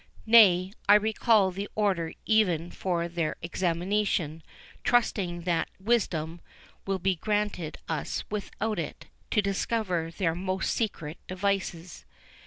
Nay, 0.25 0.73
I 0.89 0.95
recall 0.95 1.51
the 1.51 1.69
order 1.75 2.11
even 2.25 2.71
for 2.71 3.07
their 3.07 3.35
examination, 3.43 4.41
trusting 4.83 5.41
that 5.41 5.69
wisdom 5.79 6.41
will 6.87 6.97
be 6.97 7.17
granted 7.17 7.77
us 7.87 8.23
without 8.31 8.79
it, 8.79 9.05
to 9.29 9.43
discover 9.43 10.09
their 10.09 10.33
most 10.33 10.71
secret 10.71 11.19
devices." 11.27 12.03